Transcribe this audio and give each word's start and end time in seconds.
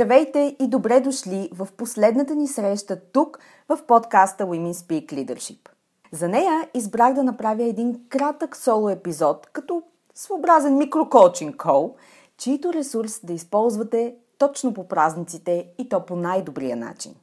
Здравейте 0.00 0.56
и 0.60 0.66
добре 0.66 1.00
дошли 1.00 1.50
в 1.52 1.68
последната 1.76 2.34
ни 2.34 2.48
среща 2.48 3.00
тук 3.12 3.38
в 3.68 3.78
подкаста 3.86 4.44
Women 4.44 4.72
Speak 4.72 5.12
Leadership. 5.12 5.68
За 6.12 6.28
нея 6.28 6.68
избрах 6.74 7.14
да 7.14 7.24
направя 7.24 7.64
един 7.64 8.00
кратък 8.08 8.56
соло 8.56 8.88
епизод, 8.88 9.46
като 9.52 9.82
своеобразен 10.14 10.78
микрокоучинг 10.78 11.56
кол, 11.56 11.94
чието 12.36 12.72
ресурс 12.72 13.20
да 13.24 13.32
използвате 13.32 14.14
точно 14.38 14.74
по 14.74 14.88
празниците 14.88 15.66
и 15.78 15.88
то 15.88 16.06
по 16.06 16.16
най-добрия 16.16 16.76
начин. 16.76 17.14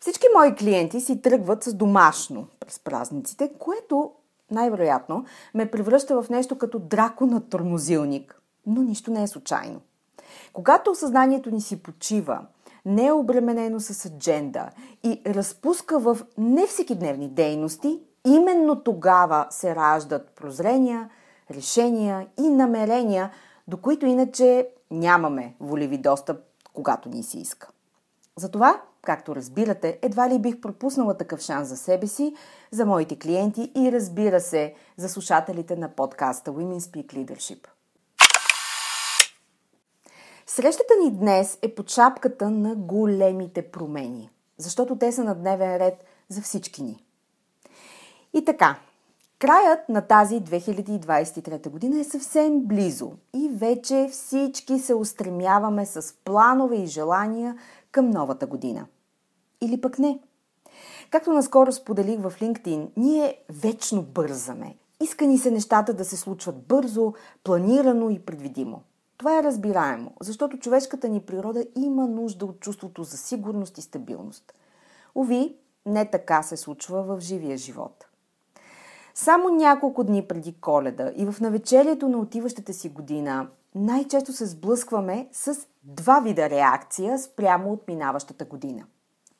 Всички 0.00 0.26
мои 0.36 0.54
клиенти 0.54 1.00
си 1.00 1.22
тръгват 1.22 1.64
с 1.64 1.74
домашно 1.74 2.46
през 2.60 2.78
празниците, 2.78 3.50
което 3.58 4.12
най-вероятно 4.50 5.24
ме 5.54 5.70
превръща 5.70 6.22
в 6.22 6.30
нещо 6.30 6.58
като 6.58 6.78
драко 6.78 7.26
на 7.26 7.48
тормозилник. 7.48 8.40
Но 8.66 8.82
нищо 8.82 9.10
не 9.10 9.22
е 9.22 9.28
случайно– 9.28 9.80
когато 10.52 10.90
осъзнанието 10.90 11.50
ни 11.50 11.60
си 11.60 11.82
почива, 11.82 12.46
не 12.84 13.06
е 13.06 13.12
обременено 13.12 13.80
с 13.80 14.04
адженда 14.04 14.70
и 15.02 15.22
разпуска 15.26 15.98
в 15.98 16.18
не 16.38 16.66
всекидневни 16.66 17.28
дейности, 17.28 18.00
именно 18.26 18.82
тогава 18.82 19.46
се 19.50 19.76
раждат 19.76 20.30
прозрения, 20.30 21.10
решения 21.50 22.26
и 22.38 22.48
намерения, 22.48 23.30
до 23.68 23.76
които 23.76 24.06
иначе 24.06 24.68
нямаме 24.90 25.54
волеви 25.60 25.98
достъп, 25.98 26.40
когато 26.74 27.08
ни 27.08 27.22
се 27.22 27.38
иска. 27.38 27.68
Затова, 28.36 28.80
както 29.02 29.36
разбирате, 29.36 29.98
едва 30.02 30.28
ли 30.28 30.38
бих 30.38 30.60
пропуснала 30.60 31.16
такъв 31.16 31.40
шанс 31.40 31.68
за 31.68 31.76
себе 31.76 32.06
си, 32.06 32.34
за 32.70 32.86
моите 32.86 33.18
клиенти 33.18 33.72
и 33.76 33.92
разбира 33.92 34.40
се, 34.40 34.74
за 34.96 35.08
слушателите 35.08 35.76
на 35.76 35.88
подкаста 35.88 36.50
Women 36.50 36.78
Speak 36.78 37.06
Leadership. 37.06 37.66
Срещата 40.46 40.94
ни 41.04 41.10
днес 41.10 41.58
е 41.62 41.74
под 41.74 41.90
шапката 41.90 42.50
на 42.50 42.74
големите 42.74 43.62
промени, 43.62 44.30
защото 44.58 44.96
те 44.96 45.12
са 45.12 45.24
на 45.24 45.34
дневен 45.34 45.76
ред 45.76 46.04
за 46.28 46.42
всички 46.42 46.82
ни. 46.82 47.04
И 48.34 48.44
така, 48.44 48.76
краят 49.38 49.88
на 49.88 50.02
тази 50.02 50.40
2023 50.40 51.68
година 51.68 52.00
е 52.00 52.04
съвсем 52.04 52.60
близо 52.60 53.12
и 53.34 53.48
вече 53.48 54.08
всички 54.12 54.78
се 54.78 54.94
устремяваме 54.94 55.86
с 55.86 56.14
планове 56.24 56.76
и 56.76 56.86
желания 56.86 57.58
към 57.92 58.10
новата 58.10 58.46
година. 58.46 58.86
Или 59.60 59.80
пък 59.80 59.98
не. 59.98 60.18
Както 61.10 61.32
наскоро 61.32 61.72
споделих 61.72 62.20
в 62.20 62.32
LinkedIn, 62.40 62.88
ние 62.96 63.38
вечно 63.48 64.02
бързаме. 64.02 64.76
Иска 65.02 65.26
ни 65.26 65.38
се 65.38 65.50
нещата 65.50 65.94
да 65.94 66.04
се 66.04 66.16
случват 66.16 66.66
бързо, 66.66 67.14
планирано 67.44 68.10
и 68.10 68.18
предвидимо– 68.18 68.82
това 69.16 69.38
е 69.38 69.42
разбираемо, 69.42 70.12
защото 70.20 70.58
човешката 70.58 71.08
ни 71.08 71.20
природа 71.20 71.64
има 71.76 72.06
нужда 72.06 72.46
от 72.46 72.60
чувството 72.60 73.02
за 73.02 73.16
сигурност 73.16 73.78
и 73.78 73.82
стабилност. 73.82 74.54
Ови, 75.14 75.56
не 75.86 76.10
така 76.10 76.42
се 76.42 76.56
случва 76.56 77.02
в 77.02 77.20
живия 77.20 77.56
живот. 77.56 78.06
Само 79.14 79.48
няколко 79.48 80.04
дни 80.04 80.28
преди 80.28 80.52
коледа 80.60 81.12
и 81.16 81.26
в 81.26 81.40
навечерието 81.40 82.08
на 82.08 82.18
отиващата 82.18 82.72
си 82.72 82.88
година 82.88 83.48
най-често 83.74 84.32
се 84.32 84.46
сблъскваме 84.46 85.28
с 85.32 85.56
два 85.84 86.20
вида 86.20 86.50
реакция 86.50 87.18
спрямо 87.18 87.72
от 87.72 87.88
минаващата 87.88 88.44
година. 88.44 88.84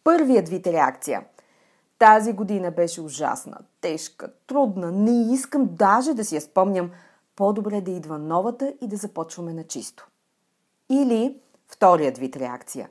Първият 0.04 0.48
вид 0.48 0.66
реакция. 0.66 1.24
Тази 1.98 2.32
година 2.32 2.70
беше 2.70 3.00
ужасна, 3.00 3.58
тежка, 3.80 4.32
трудна, 4.46 4.92
не 4.92 5.34
искам 5.34 5.68
даже 5.72 6.14
да 6.14 6.24
си 6.24 6.34
я 6.34 6.40
спомням– 6.40 6.90
по-добре 7.36 7.80
да 7.80 7.90
идва 7.90 8.18
новата 8.18 8.74
и 8.80 8.88
да 8.88 8.96
започваме 8.96 9.52
на 9.52 9.64
чисто. 9.64 10.08
Или 10.90 11.36
вторият 11.68 12.18
вид 12.18 12.36
реакция. 12.36 12.88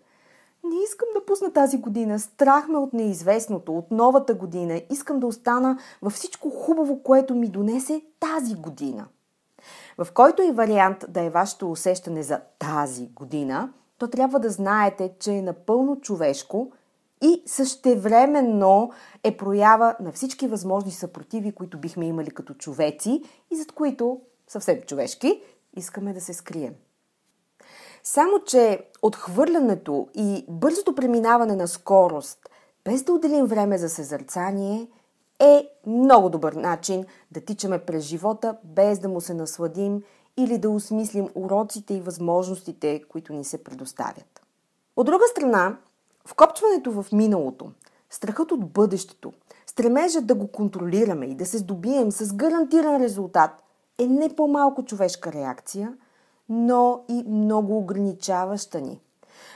Не 0.64 0.76
искам 0.84 1.08
да 1.16 1.26
пусна 1.26 1.54
тази 1.54 1.78
година, 1.78 2.20
страх 2.20 2.68
ме 2.68 2.78
от 2.78 2.94
неизвестното, 2.94 3.78
от 3.78 3.92
новата 3.92 4.34
година, 4.34 4.82
искам 4.92 5.20
да 5.20 5.28
остана 5.28 5.78
във 6.02 6.14
всичко 6.14 6.50
хубаво, 6.50 7.04
което 7.04 7.36
ми 7.36 7.48
донесе 7.48 8.02
тази 8.20 8.56
година. 8.56 9.08
В 9.98 10.08
който 10.14 10.42
и 10.42 10.52
вариант 10.52 11.06
да 11.10 11.22
е 11.22 11.30
вашето 11.30 11.72
усещане 11.72 12.24
за 12.24 12.42
тази 12.60 13.08
година, 13.08 13.74
то 13.98 14.08
трябва 14.08 14.40
да 14.40 14.50
знаете, 14.50 15.14
че 15.20 15.32
е 15.32 15.42
напълно 15.42 16.02
човешко 16.02 16.72
и 17.22 17.44
същевременно 17.46 18.92
е 19.24 19.38
проява 19.38 19.96
на 20.00 20.12
всички 20.12 20.48
възможни 20.48 20.92
съпротиви, 20.92 21.52
които 21.52 21.78
бихме 21.78 22.06
имали 22.06 22.32
като 22.32 22.54
човеци 22.54 23.24
и 23.52 23.56
зад 23.56 23.72
които 23.72 24.22
съвсем 24.54 24.82
човешки, 24.82 25.42
искаме 25.78 26.14
да 26.14 26.22
се 26.22 26.34
скрием. 26.34 26.74
Само, 28.04 28.44
че 28.46 28.86
отхвърлянето 29.02 30.08
и 30.16 30.46
бързото 30.50 30.96
преминаване 30.96 31.56
на 31.56 31.68
скорост, 31.68 32.40
без 32.86 33.04
да 33.04 33.14
отделим 33.14 33.46
време 33.46 33.78
за 33.78 33.90
съзърцание, 33.90 34.88
е 35.40 35.70
много 35.88 36.30
добър 36.30 36.54
начин 36.54 37.06
да 37.32 37.42
тичаме 37.42 37.80
през 37.80 38.04
живота, 38.04 38.58
без 38.64 39.00
да 39.00 39.10
му 39.10 39.22
се 39.22 39.34
насладим 39.34 40.04
или 40.38 40.58
да 40.58 40.70
осмислим 40.70 41.30
уроците 41.36 41.94
и 41.94 42.02
възможностите, 42.02 43.04
които 43.10 43.34
ни 43.34 43.44
се 43.44 43.64
предоставят. 43.64 44.42
От 44.96 45.06
друга 45.06 45.24
страна, 45.32 45.78
вкопчването 46.26 46.92
в 46.92 47.06
миналото, 47.12 47.72
страхът 48.10 48.52
от 48.52 48.72
бъдещето, 48.72 49.34
стремежът 49.68 50.28
да 50.28 50.36
го 50.36 50.48
контролираме 50.48 51.26
и 51.26 51.36
да 51.36 51.46
се 51.46 51.58
здобием 51.58 52.12
с 52.12 52.34
гарантиран 52.34 53.02
резултат 53.02 53.64
е 54.00 54.08
не 54.08 54.36
по-малко 54.36 54.84
човешка 54.84 55.32
реакция, 55.32 55.94
но 56.50 57.04
и 57.10 57.24
много 57.28 57.78
ограничаваща 57.78 58.82
ни. 58.82 59.02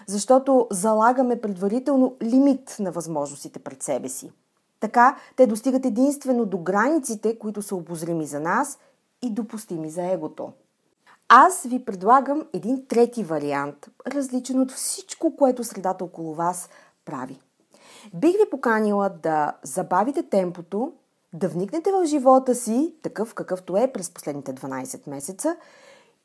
Защото 0.07 0.67
залагаме 0.71 1.41
предварително 1.41 2.15
лимит 2.21 2.75
на 2.79 2.91
възможностите 2.91 3.59
пред 3.59 3.83
себе 3.83 4.09
си. 4.09 4.31
Така 4.79 5.17
те 5.35 5.47
достигат 5.47 5.85
единствено 5.85 6.45
до 6.45 6.57
границите, 6.57 7.39
които 7.39 7.61
са 7.61 7.75
обозрими 7.75 8.25
за 8.25 8.39
нас 8.39 8.79
и 9.21 9.29
допустими 9.29 9.89
за 9.89 10.11
егото. 10.11 10.51
Аз 11.29 11.63
ви 11.63 11.85
предлагам 11.85 12.47
един 12.53 12.85
трети 12.87 13.23
вариант, 13.23 13.89
различен 14.07 14.59
от 14.59 14.71
всичко, 14.71 15.35
което 15.35 15.63
средата 15.63 16.03
около 16.03 16.33
вас 16.33 16.69
прави. 17.05 17.39
Бих 18.13 18.31
ви 18.31 18.49
поканила 18.51 19.09
да 19.09 19.53
забавите 19.63 20.23
темпото 20.23 20.93
да 21.33 21.49
вникнете 21.49 21.91
в 21.91 22.05
живота 22.05 22.55
си, 22.55 22.93
такъв 23.01 23.33
какъвто 23.33 23.77
е 23.77 23.91
през 23.91 24.11
последните 24.11 24.53
12 24.53 25.09
месеца 25.09 25.57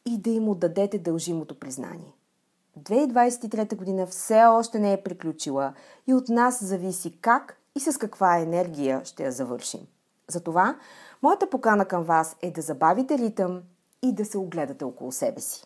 и 0.07 0.19
да 0.19 0.31
им 0.31 0.49
отдадете 0.49 0.99
дължимото 0.99 1.59
признание. 1.59 2.15
2023 2.79 3.77
година 3.77 4.07
все 4.07 4.45
още 4.45 4.79
не 4.79 4.93
е 4.93 5.03
приключила 5.03 5.75
и 6.07 6.15
от 6.15 6.29
нас 6.29 6.65
зависи 6.65 7.19
как 7.21 7.57
и 7.75 7.81
с 7.81 7.99
каква 7.99 8.39
енергия 8.39 9.05
ще 9.05 9.25
я 9.25 9.33
завършим. 9.33 9.81
Затова 10.29 10.79
моята 11.23 11.51
покана 11.51 11.85
към 11.85 12.05
вас 12.05 12.37
е 12.43 12.51
да 12.51 12.63
забавите 12.63 13.19
ритъм 13.19 13.63
и 14.03 14.15
да 14.15 14.25
се 14.25 14.39
огледате 14.39 14.85
около 14.85 15.13
себе 15.13 15.41
си. 15.41 15.65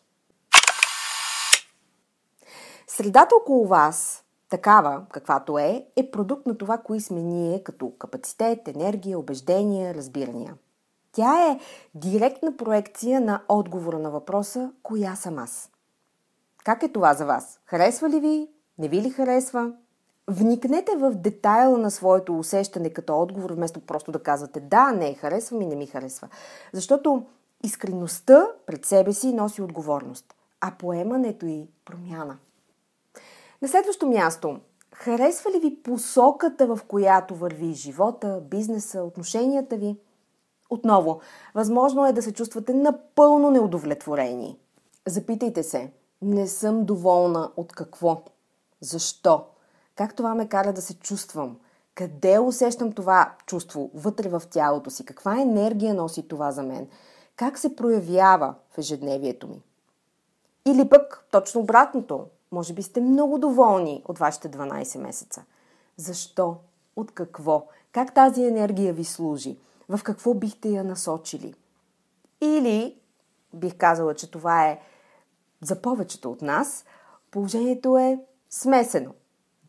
Средата 2.87 3.35
около 3.43 3.67
вас, 3.67 4.25
такава 4.49 5.07
каквато 5.13 5.59
е, 5.59 5.87
е 5.97 6.11
продукт 6.11 6.47
на 6.47 6.59
това, 6.59 6.79
кои 6.79 7.01
сме 7.01 7.23
ние 7.23 7.63
като 7.63 7.93
капацитет, 7.99 8.69
енергия, 8.69 9.19
убеждения, 9.19 9.95
разбирания. 9.95 10.55
Тя 11.13 11.51
е 11.51 11.61
директна 11.95 12.57
проекция 12.57 13.21
на 13.21 13.43
отговора 13.49 13.99
на 13.99 14.11
въпроса 14.11 14.73
«Коя 14.83 15.15
съм 15.15 15.39
аз?». 15.39 15.71
Как 16.65 16.83
е 16.83 16.89
това 16.89 17.15
за 17.15 17.27
вас? 17.27 17.61
Харесва 17.65 18.09
ли 18.09 18.21
ви? 18.21 18.49
Не 18.79 18.89
ви 18.89 19.03
ли 19.03 19.11
харесва? 19.11 19.73
Вникнете 20.29 20.97
в 20.97 21.15
детайла 21.15 21.79
на 21.79 21.91
своето 21.91 22.39
усещане 22.39 22.91
като 22.91 23.21
отговор, 23.21 23.51
вместо 23.51 23.81
просто 23.81 24.13
да 24.13 24.23
казвате 24.23 24.61
да, 24.61 24.93
не, 24.93 25.15
харесва 25.15 25.57
ми, 25.57 25.67
не 25.67 25.77
ми 25.77 25.87
харесва. 25.87 26.29
Защото 26.73 27.27
искреността 27.65 28.47
пред 28.67 28.87
себе 28.87 29.13
си 29.13 29.33
носи 29.33 29.63
отговорност, 29.63 30.35
а 30.61 30.73
поемането 30.79 31.47
и 31.47 31.69
промяна. 31.85 32.39
На 33.67 33.71
следващо 33.71 34.07
място, 34.07 34.61
харесва 34.95 35.51
ли 35.51 35.59
ви 35.59 35.83
посоката, 35.83 36.67
в 36.67 36.79
която 36.89 37.35
върви 37.35 37.73
живота, 37.73 38.41
бизнеса, 38.51 39.03
отношенията 39.03 39.77
ви? 39.77 39.97
Отново, 40.71 41.21
възможно 41.55 42.07
е 42.07 42.13
да 42.13 42.23
се 42.23 42.33
чувствате 42.33 42.75
напълно 42.75 43.51
неудовлетворени. 43.51 44.59
Запитайте 45.07 45.63
се, 45.63 45.93
не 46.23 46.47
съм 46.47 46.85
доволна 46.85 47.51
от 47.57 47.73
какво? 47.73 48.23
Защо? 48.81 49.45
Как 49.95 50.15
това 50.15 50.35
ме 50.35 50.49
кара 50.49 50.73
да 50.73 50.83
се 50.83 50.95
чувствам? 50.95 51.57
Къде 51.95 52.39
усещам 52.39 52.93
това 52.93 53.35
чувство 53.47 53.91
вътре 53.95 54.29
в 54.29 54.43
тялото 54.51 54.91
си? 54.91 55.05
Каква 55.05 55.41
енергия 55.41 55.95
носи 55.95 56.29
това 56.29 56.53
за 56.53 56.63
мен? 56.63 56.89
Как 57.37 57.59
се 57.59 57.77
проявява 57.77 58.55
в 58.71 58.79
ежедневието 58.79 59.49
ми? 59.49 59.63
Или 60.67 60.89
пък 60.89 61.27
точно 61.31 61.61
обратното. 61.61 62.27
Може 62.53 62.75
би 62.75 62.83
сте 62.83 63.01
много 63.01 63.39
доволни 63.39 64.03
от 64.09 64.19
вашите 64.19 64.51
12 64.51 64.99
месеца. 64.99 65.45
Защо? 65.97 66.57
От 66.97 67.11
какво? 67.11 67.67
Как 67.93 68.15
тази 68.15 68.45
енергия 68.45 68.93
ви 68.93 69.05
служи? 69.05 69.59
В 69.89 70.01
какво 70.03 70.35
бихте 70.35 70.69
я 70.69 70.85
насочили? 70.85 71.55
Или 72.41 72.97
бих 73.55 73.77
казала, 73.77 74.15
че 74.15 74.31
това 74.31 74.67
е 74.67 74.81
за 75.61 75.83
повечето 75.83 76.33
от 76.33 76.43
нас, 76.43 76.85
положението 77.31 77.99
е 77.99 78.21
смесено. 78.51 79.15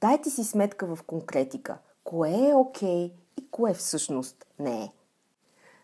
Дайте 0.02 0.30
си 0.30 0.44
сметка 0.44 0.96
в 0.96 1.04
конкретика. 1.04 1.78
Кое 2.04 2.50
е 2.50 2.56
окей 2.56 2.90
okay 2.90 3.12
и 3.38 3.52
кое 3.52 3.74
всъщност 3.74 4.46
не 4.60 4.84
е. 4.84 4.92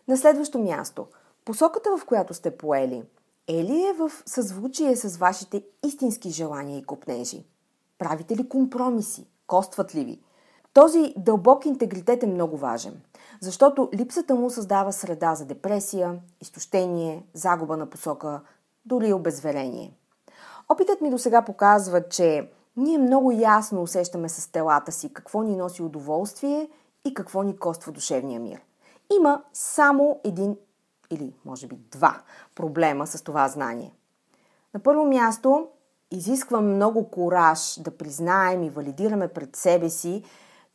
На 0.08 0.16
следващо 0.16 0.58
място. 0.58 1.06
Посоката, 1.44 1.96
в 1.96 2.04
която 2.04 2.34
сте 2.34 2.56
поели, 2.56 3.04
е 3.48 3.64
ли 3.64 3.86
е 3.86 3.92
в 3.92 4.10
съзвучие 4.26 4.96
с 4.96 5.16
вашите 5.16 5.64
истински 5.86 6.30
желания 6.30 6.78
и 6.78 6.84
купнежи? 6.84 7.44
Правите 7.98 8.36
ли 8.36 8.48
компромиси? 8.48 9.26
Костват 9.46 9.94
ли 9.94 10.04
ви? 10.04 10.20
Този 10.72 11.14
дълбок 11.16 11.66
интегритет 11.66 12.22
е 12.22 12.26
много 12.26 12.56
важен, 12.56 13.00
защото 13.40 13.88
липсата 13.94 14.34
му 14.34 14.50
създава 14.50 14.92
среда 14.92 15.34
за 15.34 15.44
депресия, 15.44 16.18
изтощение, 16.40 17.26
загуба 17.34 17.76
на 17.76 17.86
посока, 17.86 18.40
дори 18.84 19.12
обезверение. 19.12 19.96
Опитът 20.68 21.00
ми 21.00 21.10
до 21.10 21.18
сега 21.18 21.42
показва, 21.42 22.08
че 22.08 22.50
ние 22.76 22.98
много 22.98 23.32
ясно 23.32 23.82
усещаме 23.82 24.28
с 24.28 24.52
телата 24.52 24.92
си 24.92 25.12
какво 25.12 25.42
ни 25.42 25.56
носи 25.56 25.82
удоволствие 25.82 26.68
и 27.04 27.14
какво 27.14 27.42
ни 27.42 27.56
коства 27.56 27.92
душевния 27.92 28.40
мир. 28.40 28.60
Има 29.16 29.42
само 29.52 30.20
един 30.24 30.56
или 31.14 31.34
може 31.44 31.66
би 31.66 31.76
два 31.76 32.20
проблема 32.54 33.06
с 33.06 33.22
това 33.22 33.48
знание. 33.48 33.94
На 34.74 34.80
първо 34.80 35.04
място, 35.04 35.68
изисква 36.10 36.60
много 36.60 37.10
кораж 37.10 37.80
да 37.80 37.96
признаем 37.96 38.62
и 38.62 38.70
валидираме 38.70 39.28
пред 39.28 39.56
себе 39.56 39.90
си 39.90 40.24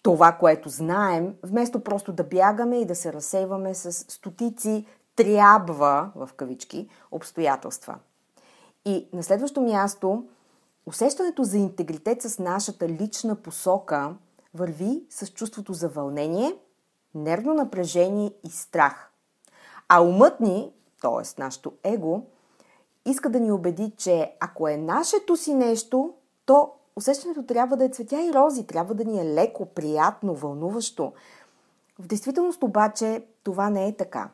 това, 0.03 0.31
което 0.31 0.69
знаем, 0.69 1.35
вместо 1.43 1.83
просто 1.83 2.13
да 2.13 2.23
бягаме 2.23 2.77
и 2.79 2.85
да 2.85 2.95
се 2.95 3.13
разсейваме 3.13 3.73
с 3.73 3.91
стотици 3.91 4.85
трябва, 5.15 6.11
в 6.15 6.29
кавички, 6.35 6.89
обстоятелства. 7.11 7.95
И 8.85 9.07
на 9.13 9.23
следващо 9.23 9.61
място, 9.61 10.23
Усещането 10.89 11.43
за 11.43 11.57
интегритет 11.57 12.21
с 12.21 12.39
нашата 12.39 12.89
лична 12.89 13.35
посока 13.35 14.15
върви 14.53 15.03
с 15.09 15.27
чувството 15.27 15.73
за 15.73 15.89
вълнение, 15.89 16.55
нервно 17.15 17.53
напрежение 17.53 18.33
и 18.43 18.49
страх. 18.49 19.08
А 19.89 20.01
умът 20.01 20.39
ни, 20.39 20.73
т.е. 21.01 21.41
нашето 21.41 21.71
его, 21.83 22.21
иска 23.05 23.29
да 23.29 23.39
ни 23.39 23.51
убеди, 23.51 23.93
че 23.97 24.35
ако 24.39 24.67
е 24.67 24.77
нашето 24.77 25.37
си 25.37 25.53
нещо, 25.53 26.13
то 26.45 26.71
усещането 26.95 27.43
трябва 27.43 27.77
да 27.77 27.85
е 27.85 27.89
цветя 27.89 28.21
и 28.21 28.33
рози, 28.33 28.67
трябва 28.67 28.93
да 28.93 29.05
ни 29.05 29.19
е 29.19 29.25
леко, 29.25 29.65
приятно, 29.65 30.35
вълнуващо. 30.35 31.13
В 31.99 32.07
действителност 32.07 32.63
обаче 32.63 33.25
това 33.43 33.69
не 33.69 33.87
е 33.87 33.95
така. 33.95 34.29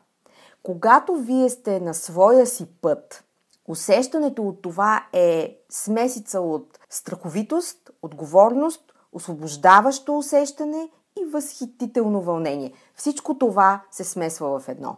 Когато 0.62 1.16
вие 1.16 1.50
сте 1.50 1.80
на 1.80 1.94
своя 1.94 2.46
си 2.46 2.66
път, 2.80 3.26
Усещането 3.68 4.42
от 4.42 4.62
това 4.62 5.06
е 5.12 5.58
смесица 5.70 6.40
от 6.40 6.78
страховитост, 6.90 7.90
отговорност, 8.02 8.92
освобождаващо 9.12 10.18
усещане 10.18 10.90
и 11.20 11.24
възхитително 11.24 12.22
вълнение. 12.22 12.72
Всичко 12.94 13.38
това 13.38 13.82
се 13.90 14.04
смесва 14.04 14.60
в 14.60 14.68
едно. 14.68 14.96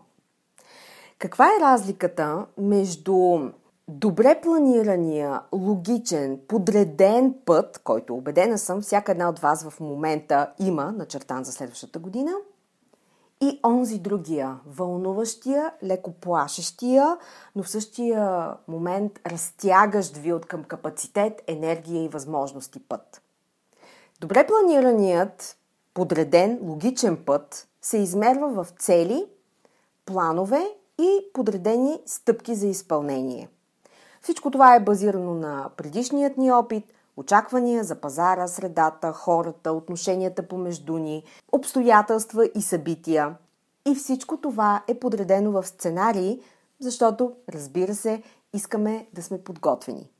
Каква 1.18 1.46
е 1.46 1.60
разликата 1.60 2.46
между 2.58 3.38
добре 3.88 4.40
планирания, 4.42 5.40
логичен, 5.52 6.40
подреден 6.48 7.34
път, 7.44 7.78
който 7.84 8.14
убедена 8.14 8.58
съм, 8.58 8.80
всяка 8.80 9.12
една 9.12 9.28
от 9.28 9.38
вас 9.38 9.68
в 9.68 9.80
момента 9.80 10.52
има 10.58 10.92
начертан 10.92 11.44
за 11.44 11.52
следващата 11.52 11.98
година– 11.98 12.32
и 13.40 13.60
онзи 13.66 13.98
другия, 13.98 14.58
вълнуващия, 14.66 15.72
леко 15.82 16.12
плашещия, 16.12 17.18
но 17.56 17.62
в 17.62 17.68
същия 17.68 18.54
момент 18.68 19.20
разтягащ 19.26 20.16
ви 20.16 20.32
от 20.32 20.46
към 20.46 20.64
капацитет, 20.64 21.42
енергия 21.46 22.04
и 22.04 22.08
възможности 22.08 22.80
път. 22.80 23.22
Добре 24.20 24.46
планираният, 24.46 25.56
подреден, 25.94 26.58
логичен 26.62 27.24
път 27.24 27.68
се 27.82 27.98
измерва 27.98 28.64
в 28.64 28.66
цели, 28.78 29.26
планове 30.04 30.68
и 30.98 31.20
подредени 31.32 32.00
стъпки 32.06 32.54
за 32.54 32.66
изпълнение. 32.66 33.48
Всичко 34.22 34.50
това 34.50 34.74
е 34.74 34.80
базирано 34.80 35.34
на 35.34 35.70
предишният 35.76 36.36
ни 36.36 36.52
опит– 36.52 36.84
очаквания 37.18 37.84
за 37.84 37.94
пазара, 37.94 38.46
средата, 38.46 39.12
хората, 39.12 39.72
отношенията 39.72 40.48
помежду 40.48 40.98
ни, 40.98 41.24
обстоятелства 41.52 42.50
и 42.54 42.62
събития. 42.62 43.36
И 43.86 43.94
всичко 43.94 44.36
това 44.36 44.84
е 44.88 44.98
подредено 44.98 45.50
в 45.50 45.66
сценарии, 45.66 46.40
защото, 46.80 47.32
разбира 47.48 47.94
се, 47.94 48.22
искаме 48.52 49.06
да 49.12 49.22
сме 49.22 49.42
подготвени. 49.42 50.10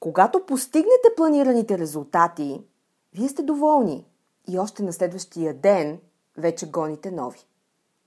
Когато 0.00 0.46
постигнете 0.46 1.08
планираните 1.16 1.78
резултати, 1.78 2.62
вие 3.14 3.28
сте 3.28 3.42
доволни 3.42 4.06
и 4.48 4.58
още 4.58 4.82
на 4.82 4.92
следващия 4.92 5.54
ден 5.54 5.98
вече 6.36 6.70
гоните 6.70 7.10
нови. 7.10 7.46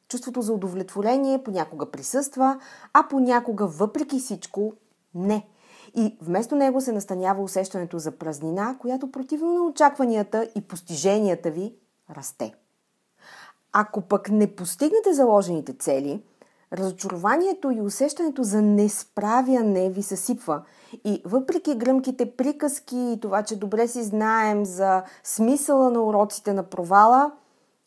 Чувството 0.08 0.42
за 0.42 0.54
удовлетворение 0.54 1.44
понякога 1.44 1.92
присъства, 1.92 2.60
а 2.94 3.08
понякога 3.10 3.68
въпреки 3.68 4.20
всичко 4.20 4.74
не– 5.16 5.48
и 5.96 6.18
вместо 6.22 6.56
него 6.56 6.82
се 6.82 6.92
настанява 6.92 7.44
усещането 7.44 8.00
за 8.00 8.12
празнина, 8.12 8.78
която 8.80 9.12
противно 9.12 9.54
на 9.54 9.66
очакванията 9.66 10.48
и 10.56 10.62
постиженията 10.62 11.52
ви 11.52 11.76
расте. 12.16 12.54
Ако 13.74 14.02
пък 14.02 14.30
не 14.30 14.56
постигнете 14.56 15.14
заложените 15.14 15.74
цели, 15.74 16.24
разочарованието 16.74 17.72
и 17.72 17.82
усещането 17.82 18.44
за 18.44 18.62
несправяне 18.62 19.90
ви 19.90 20.04
съсипва. 20.04 20.62
И 21.04 21.22
въпреки 21.26 21.76
гръмките 21.76 22.32
приказки 22.32 22.98
и 22.98 23.20
това, 23.20 23.44
че 23.44 23.60
добре 23.60 23.88
си 23.88 24.04
знаем 24.04 24.66
за 24.66 25.04
смисъла 25.24 25.90
на 25.90 26.04
уроците 26.04 26.54
на 26.54 26.64
провала, 26.64 27.32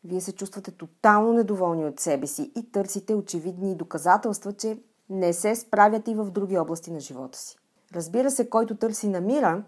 вие 0.04 0.20
се 0.20 0.32
чувствате 0.32 0.70
тотално 0.70 1.32
недоволни 1.32 1.84
от 1.84 2.00
себе 2.00 2.26
си 2.26 2.52
и 2.56 2.72
търсите 2.72 3.14
очевидни 3.14 3.74
доказателства, 3.74 4.52
че 4.52 4.78
не 5.10 5.32
се 5.32 5.54
справят 5.54 6.08
и 6.08 6.14
в 6.14 6.30
други 6.30 6.58
области 6.58 6.90
на 6.90 7.00
живота 7.00 7.38
си. 7.38 7.56
Разбира 7.94 8.30
се, 8.30 8.50
който 8.50 8.76
търси 8.76 9.08
намира, 9.08 9.62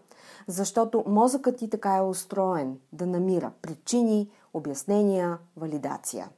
защото 0.46 1.04
мозъкът 1.06 1.56
ти 1.56 1.70
така 1.70 1.96
е 1.96 2.00
устроен 2.00 2.78
да 2.92 3.06
намира 3.06 3.52
причини, 3.62 4.30
обяснения, 4.54 5.38
валидация. 5.56 6.28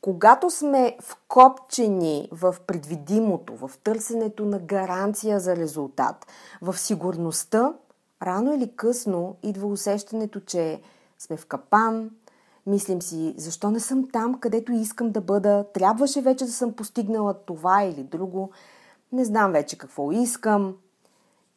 Когато 0.00 0.50
сме 0.50 0.96
вкопчени 1.02 2.28
в 2.32 2.56
предвидимото, 2.66 3.56
в 3.56 3.70
търсенето 3.84 4.44
на 4.44 4.58
гаранция 4.58 5.40
за 5.40 5.56
резултат, 5.56 6.26
в 6.62 6.78
сигурността, 6.78 7.74
рано 8.22 8.54
или 8.54 8.76
късно 8.76 9.36
идва 9.42 9.66
усещането, 9.66 10.40
че 10.40 10.80
сме 11.18 11.36
в 11.36 11.46
капан, 11.46 12.10
мислим 12.68 13.02
си, 13.02 13.34
защо 13.36 13.70
не 13.70 13.80
съм 13.80 14.08
там, 14.12 14.40
където 14.40 14.72
искам 14.72 15.10
да 15.10 15.20
бъда, 15.20 15.64
трябваше 15.74 16.20
вече 16.20 16.44
да 16.44 16.52
съм 16.52 16.72
постигнала 16.72 17.34
това 17.34 17.82
или 17.82 18.02
друго, 18.02 18.50
не 19.12 19.24
знам 19.24 19.52
вече 19.52 19.78
какво 19.78 20.12
искам, 20.12 20.74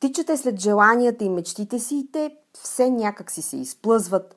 Тичате 0.02 0.38
след 0.38 0.60
желанията 0.60 1.24
и 1.24 1.30
мечтите 1.30 1.80
си 1.80 1.96
и 1.96 2.08
те 2.12 2.36
все 2.54 2.90
някак 2.90 3.32
си 3.32 3.42
се 3.42 3.58
изплъзват. 3.58 4.36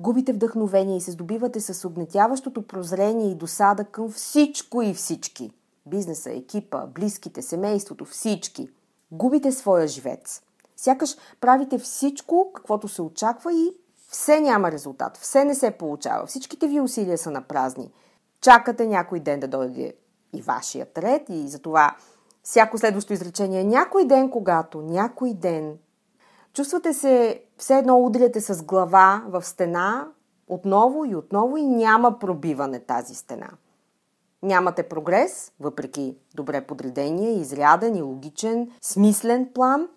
Губите 0.00 0.32
вдъхновение 0.32 0.96
и 0.96 1.00
се 1.00 1.10
здобивате 1.10 1.60
с 1.60 1.88
огнетяващото 1.88 2.62
прозрение 2.62 3.30
и 3.30 3.34
досада 3.34 3.84
към 3.84 4.10
всичко 4.10 4.82
и 4.82 4.94
всички. 4.94 5.50
Бизнеса, 5.86 6.32
екипа, 6.32 6.86
близките, 6.86 7.42
семейството, 7.42 8.04
всички. 8.04 8.68
Губите 9.12 9.52
своя 9.52 9.88
живец. 9.88 10.42
Сякаш 10.76 11.16
правите 11.40 11.78
всичко, 11.78 12.50
каквото 12.54 12.88
се 12.88 13.02
очаква 13.02 13.52
и 13.52 13.76
все 14.14 14.40
няма 14.40 14.72
резултат, 14.72 15.16
все 15.16 15.44
не 15.44 15.54
се 15.54 15.70
получава, 15.70 16.26
всичките 16.26 16.68
ви 16.68 16.80
усилия 16.80 17.18
са 17.18 17.30
на 17.30 17.42
празни. 17.42 17.92
Чакате 18.40 18.86
някой 18.86 19.20
ден 19.20 19.40
да 19.40 19.48
дойде 19.48 19.94
и 20.32 20.42
вашият 20.42 20.98
ред 20.98 21.22
и 21.28 21.48
затова 21.48 21.96
всяко 22.42 22.78
следващо 22.78 23.12
изречение 23.12 23.64
някой 23.64 24.04
ден, 24.04 24.30
когато, 24.30 24.82
някой 24.82 25.34
ден. 25.34 25.78
Чувствате 26.52 26.92
се, 26.92 27.42
все 27.58 27.78
едно 27.78 27.98
удряте 27.98 28.40
с 28.40 28.62
глава 28.62 29.24
в 29.28 29.42
стена, 29.42 30.08
отново 30.48 31.04
и 31.04 31.16
отново 31.16 31.56
и 31.56 31.66
няма 31.66 32.18
пробиване 32.18 32.80
тази 32.80 33.14
стена. 33.14 33.50
Нямате 34.42 34.82
прогрес, 34.82 35.52
въпреки 35.60 36.16
добре 36.34 36.60
подредения, 36.60 37.40
изряден 37.40 37.96
и 37.96 38.02
логичен, 38.02 38.70
смислен 38.80 39.50
план, 39.54 39.88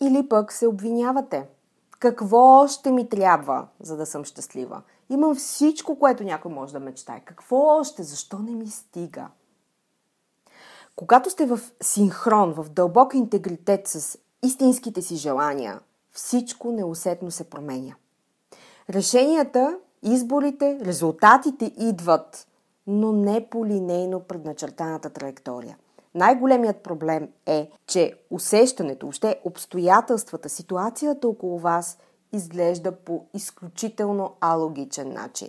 или 0.00 0.28
пък 0.28 0.52
се 0.52 0.66
обвинявате– 0.66 1.46
какво 2.00 2.38
още 2.38 2.92
ми 2.92 3.08
трябва, 3.08 3.66
за 3.80 3.96
да 3.96 4.06
съм 4.06 4.24
щастлива? 4.24 4.82
Имам 5.10 5.34
всичко, 5.34 5.98
което 5.98 6.24
някой 6.24 6.52
може 6.52 6.72
да 6.72 6.80
мечтае. 6.80 7.20
Какво 7.24 7.56
още? 7.56 8.02
Защо 8.02 8.38
не 8.38 8.50
ми 8.50 8.66
стига? 8.66 9.28
Когато 10.96 11.30
сте 11.30 11.46
в 11.46 11.60
синхрон, 11.82 12.52
в 12.52 12.68
дълбок 12.68 13.14
интегритет 13.14 13.88
с 13.88 14.18
истинските 14.42 15.02
си 15.02 15.16
желания, 15.16 15.80
всичко 16.12 16.72
неусетно 16.72 17.30
се 17.30 17.50
променя. 17.50 17.94
Решенията, 18.90 19.78
изборите, 20.02 20.78
резултатите 20.82 21.72
идват, 21.78 22.46
но 22.86 23.12
не 23.12 23.48
по 23.50 23.66
линейно 23.66 24.20
предначертаната 24.20 25.10
траектория– 25.10 25.76
най-големият 26.14 26.82
проблем 26.82 27.28
е, 27.46 27.70
че 27.86 28.14
усещането, 28.30 29.06
въобще 29.06 29.40
обстоятелствата, 29.44 30.48
ситуацията 30.48 31.28
около 31.28 31.58
вас 31.58 31.98
изглежда 32.32 32.92
по 32.92 33.26
изключително 33.34 34.36
алогичен 34.40 35.12
начин. 35.12 35.48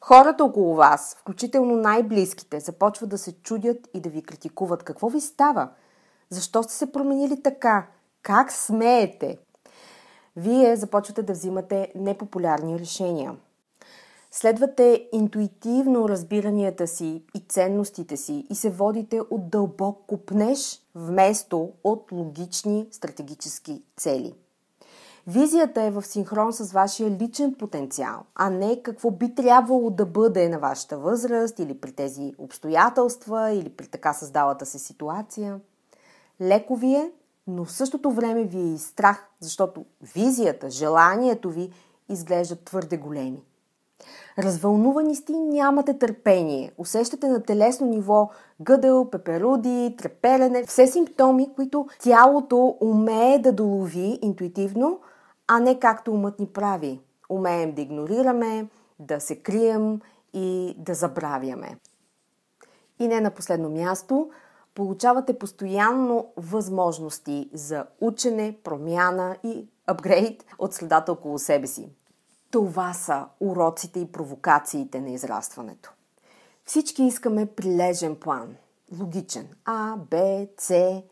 Хората 0.00 0.44
около 0.44 0.74
вас, 0.74 1.16
включително 1.18 1.76
най-близките, 1.76 2.60
започват 2.60 3.10
да 3.10 3.18
се 3.18 3.32
чудят 3.32 3.88
и 3.94 4.00
да 4.00 4.08
ви 4.08 4.22
критикуват. 4.22 4.82
Какво 4.82 5.08
ви 5.08 5.20
става? 5.20 5.68
Защо 6.30 6.62
сте 6.62 6.72
се 6.72 6.92
променили 6.92 7.42
така? 7.42 7.86
Как 8.22 8.52
смеете? 8.52 9.38
Вие 10.36 10.76
започвате 10.76 11.22
да 11.22 11.32
взимате 11.32 11.92
непопулярни 11.94 12.78
решения– 12.78 13.36
Следвате 14.32 15.08
интуитивно 15.12 16.08
разбиранията 16.08 16.86
си 16.86 17.22
и 17.34 17.40
ценностите 17.48 18.16
си 18.16 18.46
и 18.50 18.54
се 18.54 18.70
водите 18.70 19.20
от 19.30 19.50
дълбок 19.50 19.98
купнеж, 20.06 20.80
вместо 20.94 21.72
от 21.84 22.12
логични 22.12 22.86
стратегически 22.90 23.82
цели. 23.96 24.34
Визията 25.26 25.82
е 25.82 25.90
в 25.90 26.02
синхрон 26.02 26.52
с 26.52 26.72
вашия 26.72 27.10
личен 27.10 27.54
потенциал, 27.54 28.22
а 28.34 28.50
не 28.50 28.82
какво 28.82 29.10
би 29.10 29.34
трябвало 29.34 29.90
да 29.90 30.06
бъде 30.06 30.48
на 30.48 30.58
вашата 30.58 30.98
възраст 30.98 31.58
или 31.58 31.80
при 31.80 31.92
тези 31.92 32.34
обстоятелства 32.38 33.50
или 33.50 33.68
при 33.68 33.86
така 33.86 34.12
създалата 34.12 34.66
се 34.66 34.78
ситуация. 34.78 35.60
Леко 36.40 36.76
ви 36.76 36.94
е, 36.94 37.10
но 37.46 37.64
в 37.64 37.72
същото 37.72 38.10
време 38.10 38.44
ви 38.44 38.58
е 38.58 38.74
и 38.74 38.78
страх, 38.78 39.28
защото 39.40 39.84
визията, 40.14 40.70
желанието 40.70 41.50
ви 41.50 41.70
изглеждат 42.08 42.64
твърде 42.64 42.96
големи. 42.96 43.42
Развълнувани 44.38 45.14
сте 45.14 45.32
нямате 45.32 45.98
търпение. 45.98 46.72
Усещате 46.78 47.28
на 47.28 47.42
телесно 47.42 47.86
ниво 47.86 48.30
гъдъл, 48.60 49.10
пеперуди, 49.10 49.94
треперене, 49.98 50.64
все 50.64 50.86
симптоми, 50.86 51.54
които 51.56 51.86
тялото 51.98 52.76
умее 52.80 53.38
да 53.38 53.52
долови 53.52 54.18
интуитивно, 54.22 55.00
а 55.48 55.60
не 55.60 55.78
както 55.78 56.12
умът 56.12 56.40
ни 56.40 56.46
прави. 56.46 57.00
Умеем 57.28 57.72
да 57.72 57.82
игнорираме, 57.82 58.68
да 58.98 59.20
се 59.20 59.36
крием 59.36 60.00
и 60.34 60.74
да 60.78 60.94
забравяме. 60.94 61.76
И 62.98 63.08
не 63.08 63.20
на 63.20 63.30
последно 63.30 63.70
място, 63.70 64.30
получавате 64.74 65.38
постоянно 65.38 66.26
възможности 66.36 67.50
за 67.52 67.86
учене, 68.00 68.58
промяна 68.64 69.36
и 69.44 69.66
апгрейд 69.86 70.44
от 70.58 70.74
следата 70.74 71.12
около 71.12 71.38
себе 71.38 71.66
си. 71.66 71.88
Това 72.50 72.92
са 72.92 73.26
уроците 73.40 74.00
и 74.00 74.12
провокациите 74.12 75.00
на 75.00 75.10
израстването. 75.10 75.92
Всички 76.64 77.02
искаме 77.02 77.46
прилежен 77.46 78.16
план. 78.16 78.56
Логичен. 79.00 79.48
А, 79.64 79.96
Б, 79.96 80.46
С. 80.58 81.02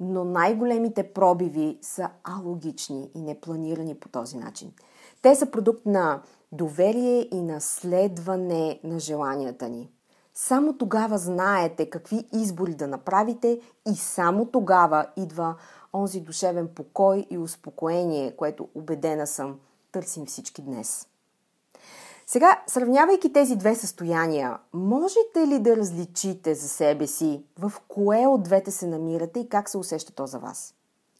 Но 0.00 0.24
най-големите 0.24 1.12
пробиви 1.12 1.78
са 1.82 2.10
алогични 2.24 3.10
и 3.14 3.20
непланирани 3.20 3.94
по 3.94 4.08
този 4.08 4.36
начин. 4.36 4.72
Те 5.22 5.34
са 5.34 5.50
продукт 5.50 5.86
на 5.86 6.22
доверие 6.52 7.28
и 7.32 7.42
наследване 7.42 8.80
на 8.84 9.00
желанията 9.00 9.68
ни. 9.68 9.90
Само 10.34 10.78
тогава 10.78 11.18
знаете 11.18 11.90
какви 11.90 12.28
избори 12.32 12.74
да 12.74 12.86
направите 12.86 13.60
и 13.92 13.94
само 13.96 14.46
тогава 14.46 15.06
идва 15.16 15.54
онзи 15.92 16.20
душевен 16.20 16.68
покой 16.68 17.26
и 17.30 17.38
успокоение, 17.38 18.36
което 18.36 18.68
убедена 18.74 19.26
съм 19.26 19.58
търсим 19.98 20.26
всички 20.26 20.62
днес. 20.62 21.06
Сега, 22.26 22.62
сравнявайки 22.66 23.32
тези 23.32 23.56
две 23.56 23.74
състояния, 23.74 24.58
можете 24.72 25.46
ли 25.46 25.58
да 25.58 25.76
различите 25.76 26.54
за 26.54 26.68
себе 26.68 27.06
си 27.06 27.42
в 27.58 27.72
кое 27.88 28.26
от 28.26 28.42
двете 28.42 28.70
се 28.70 28.86
намирате 28.86 29.40
и 29.40 29.48
как 29.48 29.68
се 29.68 29.78
усеща 29.78 30.12
то 30.12 30.26
за 30.26 30.38
вас? 30.38 30.74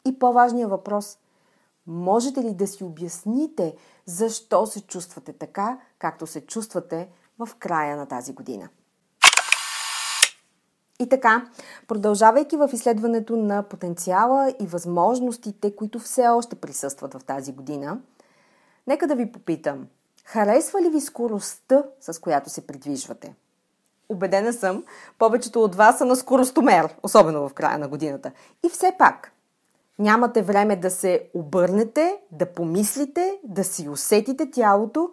И 0.05 0.19
по-важният 0.19 0.71
въпрос– 0.71 1.19
можете 1.87 2.43
ли 2.43 2.55
да 2.55 2.67
си 2.67 2.85
обясните 2.85 3.77
защо 4.07 4.67
се 4.67 4.81
чувствате 4.81 5.33
така, 5.33 5.79
както 5.99 6.27
се 6.27 6.47
чувствате 6.47 7.09
в 7.39 7.49
края 7.59 7.97
на 7.97 8.07
тази 8.07 8.33
година? 8.33 8.69
И 11.01 11.09
така, 11.09 11.51
продължавайки 11.89 12.57
в 12.57 12.71
изследването 12.73 13.37
на 13.37 13.63
потенциала 13.63 14.55
и 14.61 14.67
възможностите, 14.67 15.77
които 15.77 15.99
все 15.99 16.29
още 16.29 16.57
присъстват 16.57 17.15
в 17.15 17.25
тази 17.25 17.53
година– 17.53 18.01
Нека 18.89 19.07
да 19.07 19.15
ви 19.15 19.33
попитам, 19.33 19.89
харесва 20.25 20.83
ли 20.83 20.89
ви 20.89 21.01
скоростта, 21.01 21.83
с 22.01 22.21
която 22.21 22.51
се 22.51 22.67
придвижвате? 22.67 23.35
Обедена 24.09 24.53
съм, 24.53 24.85
повечето 25.19 25.63
от 25.63 25.75
вас 25.75 25.99
са 25.99 26.05
на 26.05 26.17
скоростомер, 26.17 26.97
особено 27.03 27.49
в 27.49 27.55
края 27.55 27.79
на 27.79 27.89
годината. 27.89 28.33
И 28.67 28.69
все 28.69 28.95
пак, 28.99 29.33
нямате 29.99 30.43
време 30.43 30.77
да 30.77 30.91
се 30.91 31.31
обърнете, 31.35 32.19
да 32.33 32.47
помислите, 32.47 33.39
да 33.45 33.65
си 33.65 33.89
усетите 33.89 34.51
тялото 34.51 35.11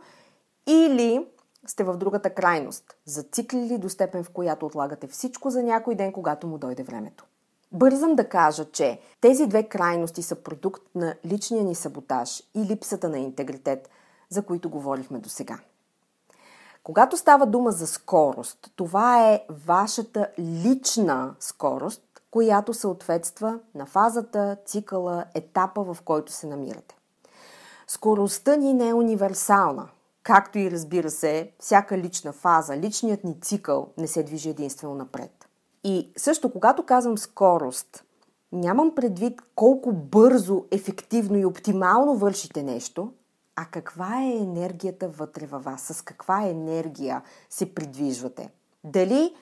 или 0.68 1.28
сте 1.68 1.84
в 1.84 1.98
другата 1.98 2.30
крайност, 2.30 2.96
зациклили 3.06 3.78
до 3.78 3.90
степен, 3.90 4.24
в 4.24 4.30
която 4.30 4.66
отлагате 4.66 5.08
всичко 5.08 5.50
за 5.50 5.64
някой 5.64 5.96
ден, 5.96 6.12
когато 6.12 6.48
му 6.48 6.58
дойде 6.58 6.84
времето. 6.84 7.26
Бързам 7.76 8.16
да 8.16 8.30
кажа, 8.30 8.66
че 8.72 9.00
тези 9.22 9.48
две 9.48 9.64
крайности 9.64 10.24
са 10.24 10.36
продукт 10.36 10.84
на 10.96 11.16
личния 11.26 11.64
ни 11.64 11.76
саботаж 11.76 12.44
и 12.56 12.66
липсата 12.66 13.10
на 13.10 13.20
интегритет, 13.20 13.90
за 14.30 14.42
които 14.42 14.70
говорихме 14.70 15.20
до 15.20 15.30
сега. 15.30 15.60
Когато 16.84 17.18
става 17.18 17.46
дума 17.46 17.72
за 17.72 17.88
скорост, 17.88 18.72
това 18.76 19.30
е 19.30 19.46
вашата 19.50 20.28
лична 20.40 21.36
скорост, 21.40 22.02
която 22.32 22.74
съответства 22.74 23.60
на 23.76 23.86
фазата, 23.86 24.58
цикъла, 24.66 25.26
етапа, 25.34 25.84
в 25.84 25.98
който 26.06 26.32
се 26.32 26.48
намирате. 26.48 26.96
Скоростта 27.88 28.56
ни 28.56 28.74
не 28.74 28.90
е 28.90 28.94
универсална, 28.94 29.88
както 30.24 30.60
и 30.60 30.72
разбира 30.72 31.10
се, 31.10 31.52
всяка 31.60 31.98
лична 31.98 32.34
фаза, 32.34 32.78
личният 32.78 33.24
ни 33.24 33.42
цикъл 33.42 33.90
не 33.98 34.08
се 34.08 34.24
движи 34.24 34.50
единствено 34.50 34.96
напред. 34.96 35.45
И 35.88 36.12
също, 36.18 36.52
когато 36.52 36.84
казвам 36.84 37.18
скорост, 37.18 38.04
нямам 38.52 38.96
предвид 38.96 39.42
колко 39.56 39.92
бързо, 39.92 40.66
ефективно 40.72 41.38
и 41.38 41.46
оптимално 41.46 42.16
вършите 42.16 42.64
нещо, 42.64 43.14
а 43.56 43.66
каква 43.66 44.22
е 44.22 44.38
енергията 44.38 45.08
вътре 45.08 45.46
във 45.46 45.64
вас, 45.64 45.82
с 45.82 46.02
каква 46.02 46.48
енергия 46.48 47.22
се 47.50 47.74
придвижвате. 47.76 48.50
Дали, 48.84 49.36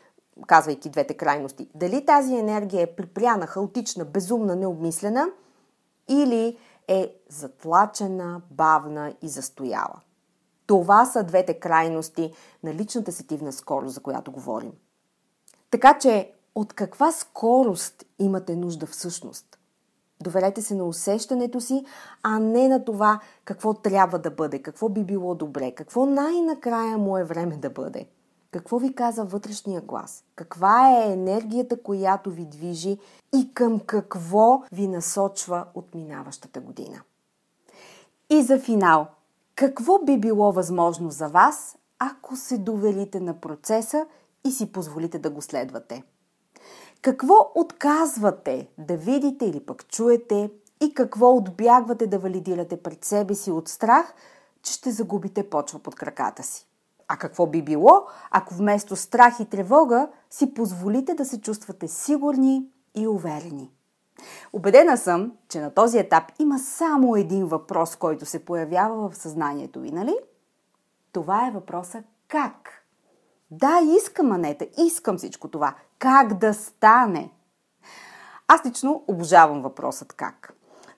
казвайки 0.47 0.89
двете 0.89 1.13
крайности, 1.13 1.69
дали 1.75 2.05
тази 2.05 2.35
енергия 2.35 2.81
е 2.81 2.95
припряна, 2.95 3.47
хаотична, 3.47 4.05
безумна, 4.05 4.55
необмислена 4.55 5.27
или 6.09 6.57
е 6.87 7.15
затлачена, 7.29 8.41
бавна 8.51 9.13
и 9.21 9.29
застояла. 9.29 10.01
Това 10.65 11.05
са 11.05 11.23
двете 11.23 11.53
крайности 11.53 12.33
на 12.63 12.73
личната 12.73 13.11
сетивна 13.11 13.51
скорост, 13.51 13.93
за 13.93 14.01
която 14.01 14.31
говорим. 14.31 14.71
Така 15.73 15.97
че 15.99 16.31
от 16.55 16.73
каква 16.73 17.11
скорост 17.11 18.05
имате 18.19 18.55
нужда 18.55 18.85
всъщност? 18.85 19.59
Доверете 20.23 20.61
се 20.61 20.75
на 20.75 20.83
усещането 20.83 21.61
си, 21.61 21.85
а 22.23 22.39
не 22.39 22.67
на 22.67 22.85
това 22.85 23.19
какво 23.45 23.73
трябва 23.73 24.19
да 24.19 24.31
бъде, 24.31 24.61
какво 24.61 24.89
би 24.89 25.03
било 25.03 25.35
добре, 25.35 25.71
какво 25.71 26.05
най-накрая 26.05 26.97
му 26.97 27.17
е 27.17 27.23
време 27.23 27.57
да 27.57 27.69
бъде. 27.69 28.09
Какво 28.51 28.79
ви 28.79 28.95
каза 28.95 29.23
вътрешния 29.23 29.81
глас? 29.81 30.23
Каква 30.35 30.89
е 30.89 31.11
енергията, 31.13 31.81
която 31.81 32.31
ви 32.31 32.45
движи 32.45 32.97
и 33.35 33.53
към 33.53 33.79
какво 33.79 34.63
ви 34.71 34.87
насочва 34.87 35.65
от 35.73 35.95
минаващата 35.95 36.59
година? 36.59 37.01
И 38.29 38.41
за 38.41 38.59
финал, 38.59 39.07
какво 39.55 39.99
би 39.99 40.17
било 40.17 40.51
възможно 40.51 41.09
за 41.09 41.27
вас, 41.27 41.77
ако 41.99 42.35
се 42.35 42.57
доверите 42.57 43.19
на 43.19 43.33
процеса 43.33 44.05
и 44.47 44.51
си 44.51 44.71
позволите 44.71 45.19
да 45.19 45.29
го 45.29 45.41
следвате? 45.41 46.03
Какво 47.01 47.51
отказвате 47.55 48.69
да 48.77 48.97
видите 48.97 49.45
или 49.45 49.59
пък 49.59 49.87
чуете 49.87 50.51
и 50.81 50.93
какво 50.93 51.35
отбягвате 51.35 52.07
да 52.07 52.19
валидирате 52.19 52.77
пред 52.77 53.05
себе 53.05 53.35
си 53.35 53.51
от 53.51 53.67
страх, 53.67 54.13
че 54.61 54.73
ще 54.73 54.91
загубите 54.91 55.49
почва 55.49 55.79
под 55.79 55.95
краката 55.95 56.43
си? 56.43 56.67
А 57.07 57.17
какво 57.17 57.47
би 57.47 57.61
било, 57.61 58.05
ако 58.31 58.53
вместо 58.53 58.95
страх 58.95 59.39
и 59.39 59.45
тревога 59.45 60.09
си 60.29 60.53
позволите 60.53 61.13
да 61.13 61.25
се 61.25 61.41
чувствате 61.41 61.87
сигурни 61.87 62.67
и 62.95 63.07
уверени? 63.07 63.71
Обедена 64.53 64.97
съм, 64.97 65.31
че 65.49 65.61
на 65.61 65.73
този 65.73 65.97
етап 65.97 66.23
има 66.39 66.59
само 66.59 67.15
един 67.15 67.45
въпрос, 67.45 67.95
който 67.95 68.25
се 68.25 68.45
появява 68.45 69.09
в 69.09 69.17
съзнанието 69.17 69.79
ви, 69.79 69.91
нали? 69.91 70.15
Това 71.11 71.47
е 71.47 71.51
въпроса 71.51 72.03
как? 72.27 72.82
Да, 73.59 73.79
искам, 73.97 74.31
Анета, 74.31 74.67
искам 74.77 75.17
всичко 75.17 75.47
това. 75.47 75.75
Как 75.99 76.33
да 76.33 76.53
стане? 76.53 77.31
Аз 78.47 78.65
лично 78.65 79.03
обожавам 79.07 79.61
въпросът 79.61 80.13
как. 80.13 80.53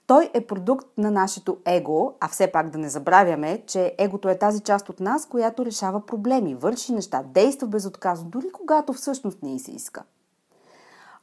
Той 0.07 0.31
е 0.33 0.47
продукт 0.47 0.87
на 0.97 1.11
нашето 1.11 1.57
его, 1.65 2.13
а 2.19 2.27
все 2.27 2.51
пак 2.51 2.69
да 2.69 2.77
не 2.77 2.89
забравяме, 2.89 3.63
че 3.67 3.95
егото 3.97 4.29
е 4.29 4.39
тази 4.39 4.59
част 4.59 4.89
от 4.89 4.99
нас, 4.99 5.25
която 5.25 5.65
решава 5.65 6.05
проблеми, 6.05 6.55
върши 6.55 6.93
неща, 6.93 7.23
действа 7.23 7.67
безотказно, 7.67 8.29
дори 8.29 8.51
когато 8.51 8.93
всъщност 8.93 9.43
не 9.43 9.59
се 9.59 9.71
иска. 9.71 10.03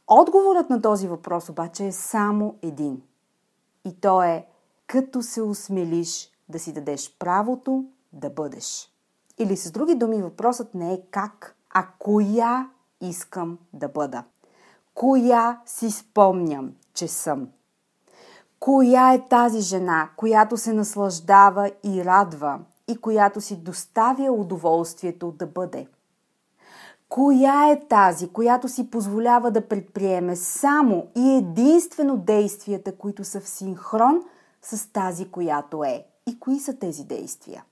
Отговорът 0.06 0.70
на 0.70 0.82
този 0.82 1.08
въпрос 1.08 1.48
обаче 1.48 1.86
е 1.86 1.92
само 1.92 2.54
един. 2.62 3.02
И 3.84 4.00
то 4.00 4.22
е 4.22 4.46
като 4.86 5.22
се 5.22 5.42
осмелиш 5.42 6.30
да 6.48 6.58
си 6.58 6.72
дадеш 6.72 7.16
правото 7.18 7.84
да 8.12 8.30
бъдеш. 8.30 8.91
Или 9.42 9.56
с 9.56 9.70
други 9.70 9.94
думи, 9.94 10.22
въпросът 10.22 10.74
не 10.74 10.92
е 10.92 11.02
как, 11.10 11.56
а 11.70 11.86
коя 11.98 12.68
искам 13.00 13.58
да 13.72 13.88
бъда. 13.88 14.24
Коя 14.94 15.60
си 15.66 15.90
спомням, 15.90 16.72
че 16.94 17.08
съм. 17.08 17.48
Коя 18.60 19.12
е 19.12 19.28
тази 19.28 19.60
жена, 19.60 20.10
която 20.16 20.56
се 20.56 20.72
наслаждава 20.72 21.70
и 21.84 22.04
радва 22.04 22.60
и 22.88 22.96
която 22.96 23.40
си 23.40 23.56
доставя 23.56 24.32
удоволствието 24.32 25.32
да 25.32 25.46
бъде? 25.46 25.86
Коя 27.08 27.70
е 27.70 27.80
тази, 27.88 28.28
която 28.28 28.68
си 28.68 28.90
позволява 28.90 29.50
да 29.50 29.68
предприеме 29.68 30.36
само 30.36 31.06
и 31.16 31.30
единствено 31.36 32.16
действията, 32.16 32.96
които 32.96 33.24
са 33.24 33.40
в 33.40 33.48
синхрон 33.48 34.22
с 34.62 34.92
тази, 34.92 35.30
която 35.30 35.84
е? 35.84 36.06
И 36.26 36.40
кои 36.40 36.58
са 36.58 36.78
тези 36.78 37.04
действия? 37.04 37.64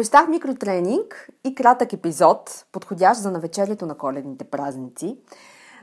Обещах 0.00 0.28
микротренинг 0.28 1.30
и 1.44 1.54
кратък 1.54 1.92
епизод, 1.92 2.64
подходящ 2.72 3.20
за 3.20 3.30
навечерието 3.30 3.86
на 3.86 3.94
коледните 3.94 4.44
празници. 4.44 5.18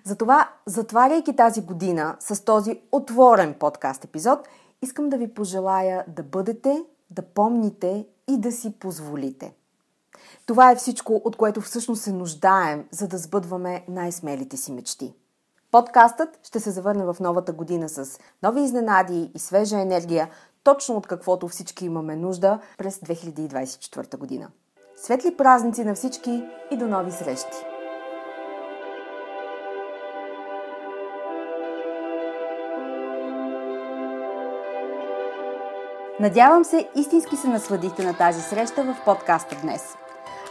Затова, 0.03 0.49
затваряйки 0.65 1.35
тази 1.35 1.61
година 1.61 2.15
с 2.19 2.45
този 2.45 2.81
отворен 2.91 3.53
подкаст 3.53 4.03
епизод, 4.03 4.47
искам 4.81 5.09
да 5.09 5.17
ви 5.17 5.33
пожелая 5.33 6.05
да 6.07 6.23
бъдете, 6.23 6.83
да 7.11 7.21
помните 7.21 8.07
и 8.27 8.37
да 8.37 8.51
си 8.51 8.73
позволите. 8.79 9.53
Това 10.45 10.71
е 10.71 10.75
всичко, 10.75 11.21
от 11.25 11.35
което 11.35 11.61
всъщност 11.61 12.01
се 12.01 12.13
нуждаем, 12.13 12.85
за 12.91 13.07
да 13.07 13.17
сбъдваме 13.17 13.85
най-смелите 13.87 14.57
си 14.57 14.71
мечти. 14.71 15.13
Подкастът 15.71 16.39
ще 16.43 16.59
се 16.59 16.71
завърне 16.71 17.05
в 17.05 17.17
новата 17.19 17.53
година 17.53 17.89
с 17.89 18.19
нови 18.43 18.61
изненади 18.61 19.31
и 19.35 19.39
свежа 19.39 19.79
енергия, 19.79 20.29
точно 20.67 20.95
от 20.95 21.07
каквото 21.07 21.47
всички 21.47 21.85
имаме 21.85 22.15
нужда 22.15 22.59
през 22.77 22.99
2024 22.99 24.17
година. 24.17 24.47
Светли 24.95 25.37
празници 25.37 25.83
на 25.83 25.95
всички 25.95 26.43
и 26.71 26.77
до 26.77 26.87
нови 26.87 27.11
срещи! 27.11 27.57
Надявам 36.19 36.65
се, 36.65 36.89
истински 36.95 37.35
се 37.35 37.47
насладихте 37.47 38.05
на 38.05 38.17
тази 38.17 38.41
среща 38.41 38.83
в 38.83 39.05
подкаста 39.05 39.55
днес. 39.61 39.95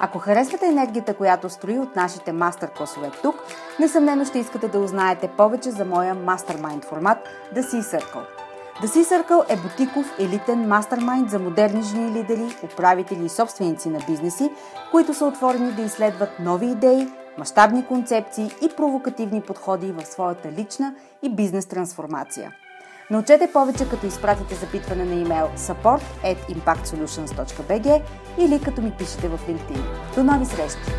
Ако 0.01 0.19
харесвате 0.19 0.67
енергията, 0.67 1.15
която 1.15 1.51
строи 1.51 1.79
от 1.79 1.97
нашите 1.97 2.33
мастер-класове 2.33 3.11
тук, 3.23 3.35
несъмнено 3.81 4.25
ще 4.25 4.39
искате 4.39 4.69
да 4.69 4.81
узнаете 4.81 5.29
повече 5.37 5.71
за 5.71 5.85
моя 5.85 6.15
мастермайнд 6.15 6.85
формат 6.85 7.19
The 7.55 7.61
Sea 7.61 7.99
Circle. 7.99 8.46
The 8.83 8.87
Sea 8.87 9.05
Circle 9.05 9.53
е 9.53 9.57
бутиков 9.57 10.15
елитен 10.19 10.69
мастермайнд 10.69 11.31
за 11.31 11.39
модерни 11.39 11.83
жени 11.83 12.13
лидери, 12.13 12.57
управители 12.63 13.25
и 13.25 13.29
собственици 13.29 13.89
на 13.89 13.99
бизнеси, 14.09 14.51
които 14.91 15.15
са 15.15 15.27
отворени 15.27 15.73
да 15.73 15.83
изследват 15.83 16.31
нови 16.41 16.67
идеи, 16.67 17.09
мащабни 17.39 17.87
концепции 17.87 18.51
и 18.63 18.69
провокативни 18.77 19.41
подходи 19.41 19.93
в 19.93 20.07
своята 20.07 20.53
лична 20.53 20.95
и 21.23 21.29
бизнес 21.29 21.67
трансформация– 21.67 22.53
Научете 23.11 23.53
повече 23.53 23.89
като 23.89 24.07
изпратите 24.07 24.55
запитване 24.55 25.05
на 25.05 25.15
имейл 25.15 25.49
support 25.57 26.03
at 26.25 26.37
impactsolutions.bg 26.55 28.03
или 28.39 28.61
като 28.61 28.83
ми 28.83 28.91
пишете 28.91 29.29
в 29.29 29.39
LinkedIn. 29.49 29.83
До 30.15 30.25
нови 30.25 30.47
срещи! 30.47 30.93